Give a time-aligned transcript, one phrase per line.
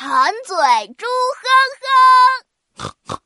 [0.00, 0.54] 馋嘴
[0.96, 1.06] 猪
[2.76, 3.18] 哼哼，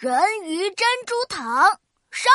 [0.00, 1.78] 人鱼珍珠糖
[2.10, 2.32] 上。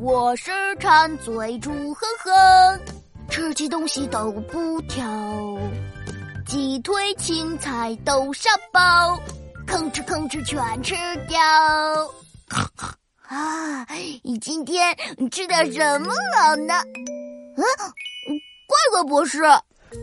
[0.00, 2.80] 我是馋嘴猪哼哼，
[3.28, 5.04] 吃起东西都不挑，
[6.46, 9.20] 鸡腿、青菜、豆沙包，
[9.66, 10.94] 吭哧吭哧全吃
[11.28, 11.38] 掉。
[13.28, 13.86] 啊，
[14.22, 14.96] 你今天
[15.30, 16.72] 吃点什么好呢？
[17.58, 17.62] 嗯，
[18.66, 19.42] 怪怪博士。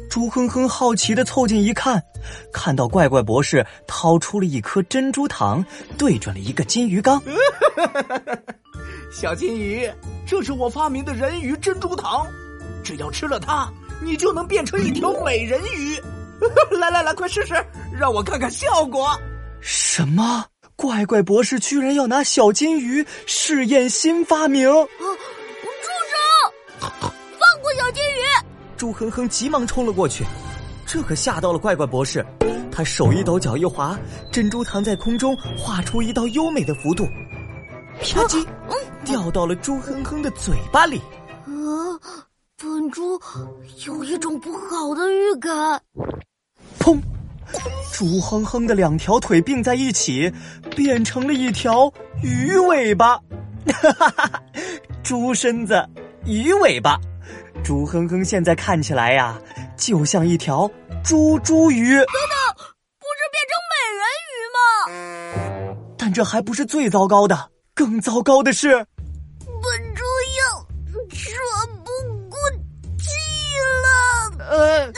[0.09, 2.01] 猪哼哼好奇的凑近一看，
[2.51, 5.63] 看到怪怪博士掏出了一颗珍珠糖，
[5.97, 7.21] 对准了一个金鱼缸。
[9.11, 9.89] 小金鱼，
[10.25, 12.27] 这是我发明的人鱼珍珠糖，
[12.83, 13.69] 只要吃了它，
[14.01, 15.97] 你就能变成一条美人鱼。
[16.77, 17.55] 来来来，快试试，
[17.91, 19.17] 让我看看效果。
[19.61, 20.45] 什么？
[20.75, 24.69] 怪怪博士居然要拿小金鱼试验新发明？
[28.77, 28.79] 鱼！
[28.79, 30.23] 猪哼哼急忙冲了过去，
[30.85, 32.23] 这可吓到了怪怪博士。
[32.71, 33.97] 他手一抖，脚一滑，
[34.31, 37.07] 珍珠糖在空中画出一道优美的弧度，
[37.99, 38.45] 啪叽，
[39.03, 41.01] 掉到了猪哼哼的嘴巴里。
[41.45, 41.99] 呃，
[42.55, 43.19] 本猪
[43.87, 45.81] 有一种不好的预感。
[46.79, 46.99] 砰！
[47.91, 50.31] 猪哼哼的两条腿并在一起，
[50.75, 51.91] 变成了一条
[52.21, 53.17] 鱼尾巴。
[53.81, 54.43] 哈哈哈！
[55.01, 55.83] 猪身子，
[56.25, 56.99] 鱼尾巴。
[57.63, 59.39] 猪哼哼现在看起来呀，
[59.75, 60.69] 就像一条
[61.03, 61.89] 猪猪鱼。
[61.89, 62.07] 等等，
[62.99, 64.01] 不是变成美人
[64.33, 65.95] 鱼吗？
[65.97, 70.03] 但这还不是最糟糕的，更糟糕的是，本猪
[70.39, 70.65] 要
[71.09, 71.33] 喘
[71.83, 71.91] 不
[72.29, 72.37] 过
[72.97, 73.09] 气
[73.83, 74.45] 了。
[74.49, 74.93] 呃，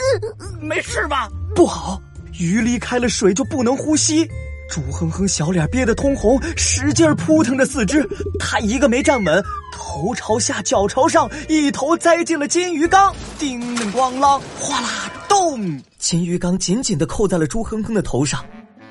[0.60, 1.28] 没事吧？
[1.54, 2.00] 不好，
[2.38, 4.28] 鱼离开了水就不能呼吸。
[4.70, 13.14] 猪哼哼小脸憋得通红，使劲扑腾着四肢，他一个没站稳，头朝下脚朝上，一头栽进了金鱼缸。
[13.38, 15.80] 叮铃咣啷，哗啦咚！
[15.98, 18.44] 金鱼缸紧紧的扣在了猪哼哼的头上，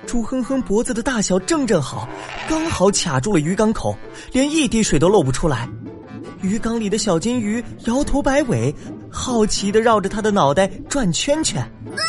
[0.05, 2.07] 猪哼哼脖子的大小正正好，
[2.47, 3.95] 刚好卡住了鱼缸口，
[4.31, 5.69] 连一滴水都漏不出来。
[6.41, 8.73] 鱼缸里的小金鱼摇头摆尾，
[9.11, 11.61] 好奇的绕着他的脑袋转圈圈。
[11.61, 12.01] 啊！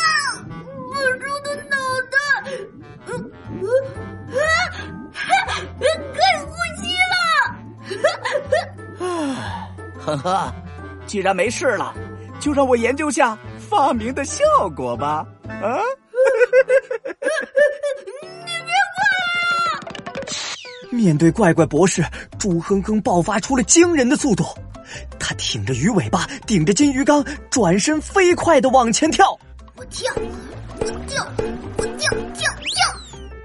[0.89, 1.77] 我猪的脑
[2.11, 2.51] 袋，
[3.07, 3.13] 呃
[3.61, 4.00] 呃
[10.03, 10.53] 呵呵，
[11.05, 11.93] 既然没事了，
[12.39, 14.43] 就让我研究下发明的效
[14.75, 15.25] 果吧。
[15.47, 15.79] 啊！
[18.21, 19.01] 你别过
[19.81, 20.91] 来！
[20.91, 22.03] 面对怪怪博士，
[22.39, 24.43] 猪哼哼爆发出了惊人的速度。
[25.19, 29.37] 他挺着鱼尾巴，顶着金鱼缸，转身飞快的往前跳。
[29.75, 30.11] 我跳，
[30.79, 31.25] 我跳，
[31.77, 32.93] 我跳跳跳！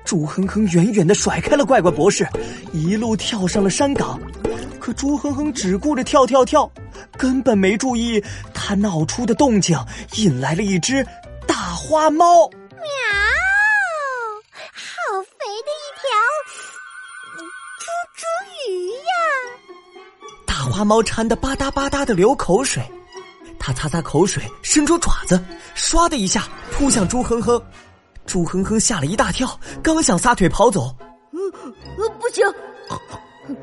[0.05, 2.27] 猪哼哼远远的甩开了怪怪博士，
[2.73, 4.19] 一路跳上了山岗。
[4.87, 6.71] 可猪哼哼只顾着跳跳跳，
[7.19, 8.23] 根本没注意
[8.55, 9.77] 他闹出的动静，
[10.15, 11.05] 引来了一只
[11.45, 12.49] 大花猫。
[12.71, 12.79] 喵！
[14.53, 15.29] 好肥
[15.67, 16.07] 的一条
[17.81, 18.23] 猪猪
[18.71, 19.11] 鱼呀！
[20.47, 22.81] 大花猫馋得吧嗒吧嗒的流口水，
[23.59, 27.61] 它擦擦口水，伸出爪子，唰的一下扑向猪哼哼。
[28.25, 30.97] 猪哼哼吓了一大跳，刚想撒腿跑走，
[31.33, 31.51] 嗯，
[32.21, 32.45] 不行。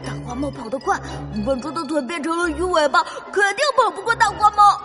[0.06, 1.00] 大花猫跑得快，
[1.46, 4.80] 笨猪的腿变成了鱼尾巴，肯定跑不过大花猫。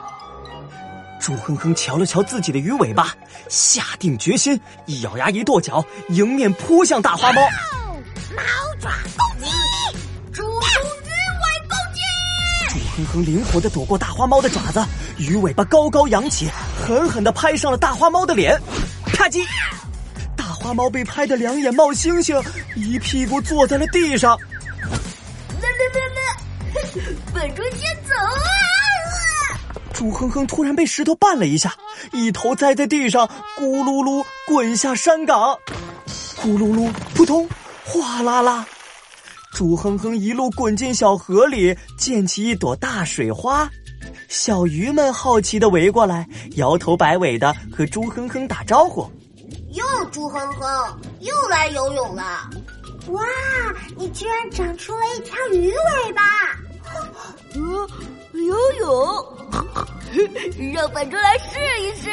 [1.20, 3.12] 猪哼哼瞧了瞧自己的鱼尾巴，
[3.48, 7.42] 下定决心，一咬牙，一跺脚，迎面扑向大花猫。
[7.42, 8.42] 猫
[8.80, 9.46] 爪攻击！
[10.32, 10.48] 猪猪
[11.04, 12.00] 鱼尾攻击！
[12.68, 14.84] 猪哼哼灵活的躲过大花猫的爪子，
[15.18, 16.48] 鱼尾巴高高扬起，
[16.80, 18.60] 狠狠的拍上了大花猫的脸。
[19.12, 19.44] 啪叽！
[20.36, 22.40] 大花猫被拍得两眼冒星星，
[22.76, 24.38] 一屁股坐在了地上。
[27.38, 29.54] 本猪先走啊！
[29.94, 31.72] 猪哼哼突然被石头绊了一下，
[32.12, 35.56] 一头栽在地上，咕噜噜滚下山岗，
[36.42, 37.48] 咕噜噜扑通，
[37.84, 38.66] 哗啦啦，
[39.52, 43.70] 猪哼哼一路滚进小河里，溅起一朵大水花。
[44.28, 46.26] 小鱼们好奇的围过来，
[46.56, 49.08] 摇头摆尾的和猪哼哼打招呼
[49.74, 52.50] ：“哟，猪哼哼又来游泳了！
[53.10, 53.22] 哇，
[53.96, 56.22] 你居然长出了一条鱼尾巴！”
[57.58, 57.88] 嗯，
[58.46, 62.08] 游泳， 让本猪来试一试。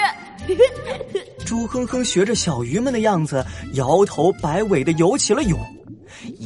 [1.45, 5.59] 猪哼哼学着小鱼们的样子，摇头摆尾的游起了泳，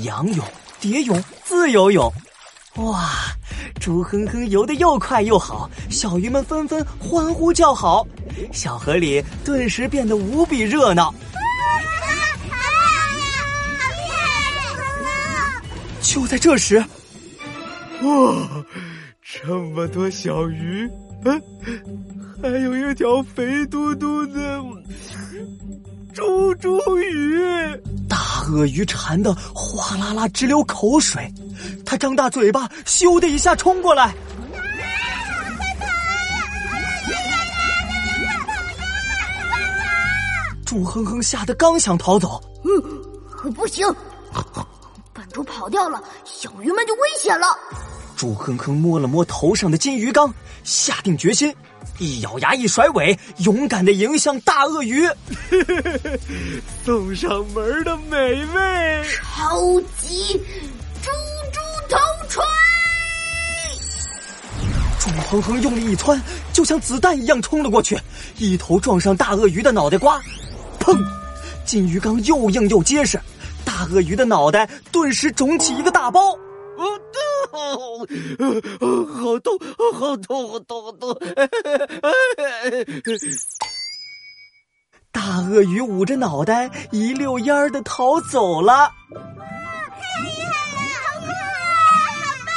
[0.04, 0.46] 仰泳、
[0.80, 2.12] 蝶泳、自由泳。
[2.76, 3.10] 哇，
[3.80, 8.06] 猪哼哼游的又快又好，小鱼们纷纷欢呼叫好，
[8.54, 11.14] 小河里顿时变得无比热闹。
[16.02, 16.78] 就在这时。
[18.02, 18.66] 哇，
[19.32, 20.90] 这么多小鱼，
[21.24, 21.42] 嗯，
[22.42, 24.60] 还有一条肥嘟嘟的
[26.14, 27.40] 猪猪鱼。
[28.10, 28.18] 大
[28.50, 31.32] 鳄鱼馋得哗啦啦直流口水，
[31.86, 34.14] 它张大嘴巴，咻的一下冲过来。
[40.66, 43.86] 猪哼哼吓得刚想逃走，嗯，不行，
[45.14, 47.48] 笨猪跑掉了，小鱼们就危险了。
[48.20, 50.30] 猪哼哼摸了摸头上的金鱼缸，
[50.66, 51.56] 下定决心，
[52.00, 55.08] 一咬牙一甩尾，勇敢的迎向大鳄鱼，
[56.84, 60.34] 送上门的美味，超级
[61.02, 61.10] 猪
[61.54, 62.44] 猪头锤！
[65.00, 67.98] 猪哼哼用力一窜，就像子弹一样冲了过去，
[68.38, 70.22] 一头撞上大鳄鱼的脑袋瓜，
[70.78, 71.02] 砰！
[71.64, 73.18] 金鱼缸又硬又结实，
[73.64, 76.38] 大鳄鱼的脑袋顿时肿起一个大包。
[77.52, 78.06] 哦，
[79.08, 79.60] 好痛，
[79.94, 81.18] 好痛，好痛，好痛！
[85.12, 88.92] 大鳄鱼捂着脑袋，一溜烟儿的逃走了。
[89.12, 91.34] 太厉害了，好可爱，
[92.22, 92.50] 好棒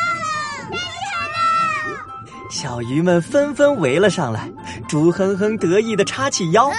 [0.70, 0.76] 厉
[1.10, 2.50] 害了！
[2.50, 4.50] 小鱼们纷纷围了上来，
[4.88, 6.70] 猪哼哼得意的叉起腰，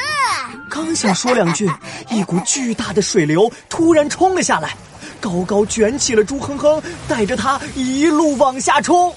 [0.69, 1.67] 刚想说两句，
[2.11, 4.77] 一股巨大的水流突然冲了下来。
[5.23, 9.09] 高高卷起了猪哼哼，带着他一路往下冲。